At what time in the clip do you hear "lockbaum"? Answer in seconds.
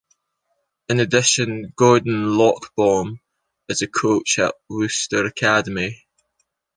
2.35-3.19